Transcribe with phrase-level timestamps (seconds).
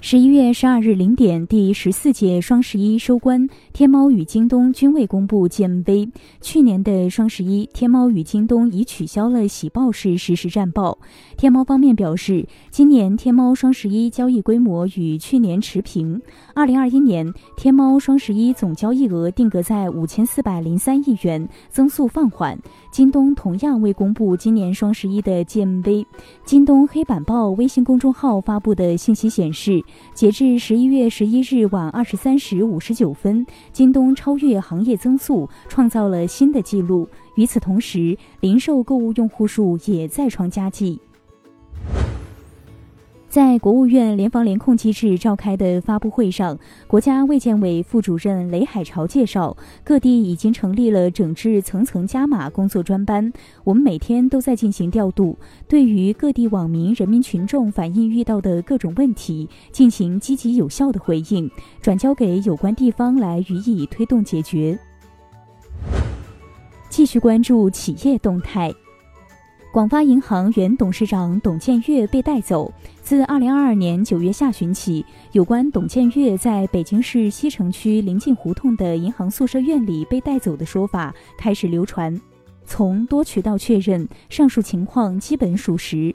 [0.00, 6.10] 十一月十二日零点，第十四届双十一收官，天猫与京东均未公布 GMV。
[6.40, 10.96] 去年的双十一，天猫与京东已取消了喜报式实时战报。
[11.36, 16.22] 天猫方面表示，今年天猫双十一交易规模与去年持平。
[16.54, 22.56] 二零二一年，天猫双十一总交易额定格在五千四百零三亿元，增速放缓。
[22.92, 26.06] 京东同样未公布今年双十一的 GMV。
[26.44, 29.82] 京东黑板报微信公众号发布的信息显示。
[30.14, 37.08] 截至十一月十一日晚二十三时五十九分，京东超越行业增速，创造了新的纪录。
[37.36, 41.00] 与此同时，零售购物用户数也再创佳绩。
[43.28, 49.54] 在国务院联防联控机制召开的发布会上，国家卫健委副主任雷海潮介绍，
[49.84, 53.30] 各地已经成立了整治层层加码工作专班，
[53.64, 61.50] 我们每天都在进行调度，对于各地网民、人民群众反映遇到的各种问题，进行积极有效的回应，
[61.82, 64.78] 转交给有关地方来予以推动解决。
[66.88, 68.72] 继续关注企业动态。
[69.70, 72.72] 广发银行原董事长董建岳被带走。
[73.02, 82.18] 自二零二二年九月下旬起，有关董建岳在北京市西城区临近胡同的银行宿舍院里被带走的说法开始流传。
[82.64, 86.14] 从多渠道确认，上述情况基本属实。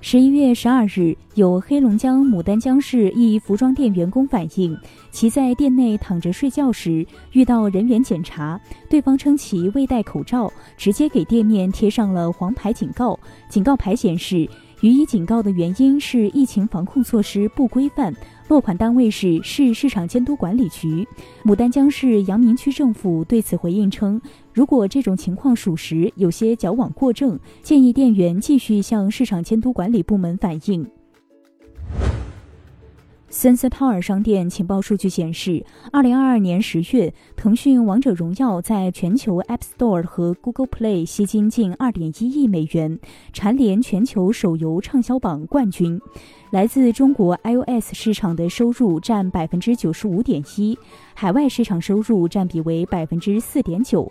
[0.00, 4.78] 十一月十二日，有黑龙江牡丹江市一服装店员工反映，
[5.10, 13.18] 其在店内躺着睡觉时遇到人员检查，对方称其未戴口罩，直接给店面贴上了黄牌警告。
[13.48, 14.48] 警告牌显示，
[14.82, 18.14] 予以警告的原因是疫情防控措施不规范。
[18.48, 21.06] 落款单位是市市场监督管理局。
[21.44, 24.20] 牡丹江市阳明区政府对此回应称，
[24.54, 30.86] 如果这种情况属实，有些矫枉过正，建议店员继续向市场监督管理部门反映。
[33.30, 35.62] Sensor Tower 商店情报数据显示，
[35.92, 42.98] 二零二二年十月，腾讯《王者荣耀》在全球 App Store 和 Google Play 吸金近二点一亿美元，
[43.34, 46.00] 蝉联全球手游畅销榜冠军。
[46.50, 50.78] 来自中国 iOS 市场的收入占百分之九十五点一，
[51.14, 54.10] 海外市场收入占比为百分之四点九。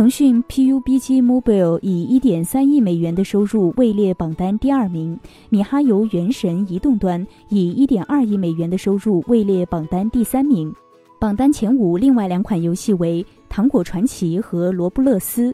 [0.00, 10.74] 腾讯 PUBG Mobile 以一点三亿美元的收入位列榜单第二名，米哈游原神移动端以一点二亿美元的收入位列榜单第三名。
[11.18, 15.52] 榜单前五另外两款游戏为《糖果传奇》和《罗布勒斯》。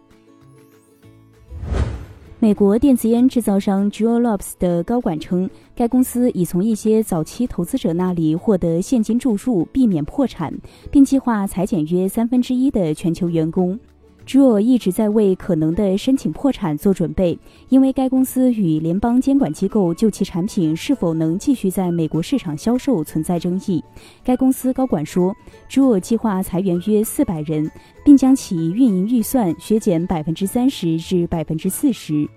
[2.38, 10.56] 美国电子烟制造商 Juul Labs 的高管称，该公司已从一些早期投资者那里获得现金注入，避免破产，
[10.88, 13.76] 并计划裁减约三分之一的全球员工。
[14.26, 17.38] Juul 一直在为可能的申请破产做准备，
[17.68, 23.82] 因为该公司与联邦监管机构就其产品是否能继续在美国市场销售存在争议。
[24.24, 25.32] 该公司高管说
[25.70, 27.70] ，Juul 计划裁员约四百人，
[28.04, 32.28] 并将其运营预算削减百分之三十至百分之四十。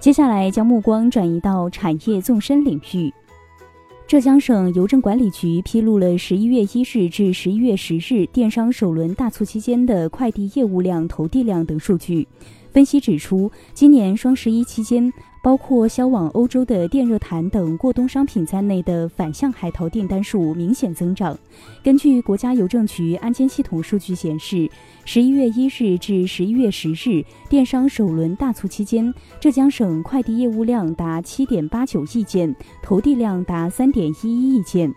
[0.00, 3.14] 接下来将目光转移到产业纵深领域。
[4.08, 12.26] 浙江省邮政管理局披露了十一月一日至十一月十日电商首轮大促期间的快递业务量、投递量等数据。
[12.72, 15.12] 分析指出，今年双十一期间。
[15.48, 21.34] 包括销往欧洲的电热毯等过冬商品在内的反向海淘订单数明显增长。
[21.82, 24.70] 根据国家邮政局安监系统数据显示，
[25.06, 29.10] 十一月一日至十一月十日电商首轮大促期间，
[29.40, 34.92] 浙江省快递业务量达七点八九亿件，投递量达三点一一亿件。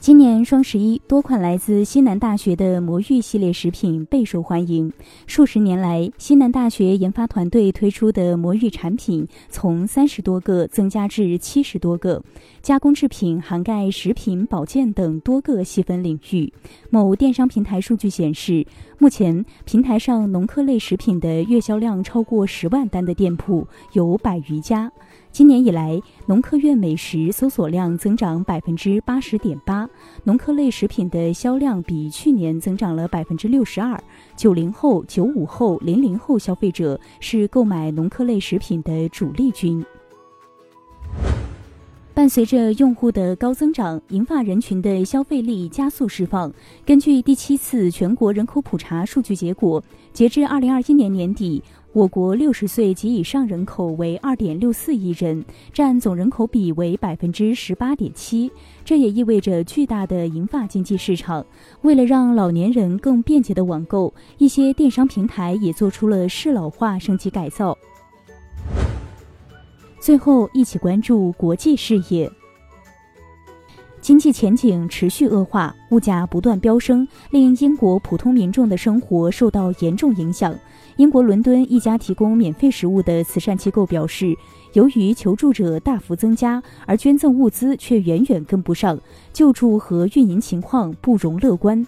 [0.00, 4.90] 今年双十一，多款来自西南大学的魔芋系列食品备受欢迎。
[5.26, 12.22] 数十年来，西南大学研发团队推出的魔芋产品从三十多个增加至七十多个，
[12.62, 16.50] 加工制品涵盖食品、保健等多个细分领域。
[16.88, 18.66] 某电商平台数据显示，
[18.96, 24.90] 目前平台上农科类食品的月销量超过十万单的店铺有百余家。
[25.32, 29.88] 今年以来，农科院美食搜索量增长百分之八十点八，
[30.24, 33.98] 农科类食品的销量比去年增长了百分之六十二。
[34.36, 39.84] 九零后、九五后、零零后消费者是购买农科类食品的主力军。
[42.20, 46.52] 伴随着用户的高增长，银发人群的消费力加速释放。
[46.84, 49.82] 根据第七次全国人口普查数据结果，
[50.12, 51.62] 截至二零二一年年底，
[51.94, 58.52] 我国六十岁及以上人口为二点六四亿人，占总人口比为百分之十八点七。
[58.84, 61.42] 这也意味着巨大的银发经济市场。
[61.80, 67.74] 为了让老年人更便捷的网购，一些电商平台也做出了适老化升级改造。
[70.00, 72.28] 最后，一起关注国际视野。
[74.00, 80.58] 经济前景持续恶化，物价不断飙升，令英国普通民众的生活受到严重影响。
[80.96, 84.34] 英国伦敦一家提供免费食物的慈善机构表示，
[84.72, 88.98] 由于求助者大幅增加，而捐赠物资却远远跟不上，
[89.34, 91.86] 救助和运营情况不容乐观。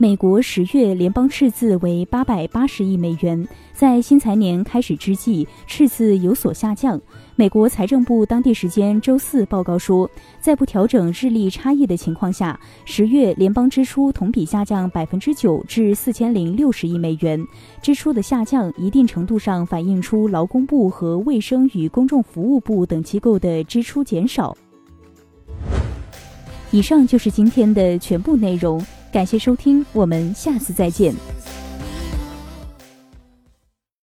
[0.00, 7.00] 美国十月联邦赤字为八百八十亿美元，在新财年开始之际，赤字有所下降。
[7.34, 10.08] 美国财政部当地时间周四报告说，
[10.40, 17.44] 在不调整日历差异的情况下，十月联邦支出同比下降百分之九至四千零六十亿美元。
[17.82, 24.56] 支出的下降一定程度上反映出劳工部和卫生与公众服务部等机构的支出减少。
[26.70, 28.80] 以上就是今天的全部内容。
[29.10, 31.14] 感谢收听，我们下次再见。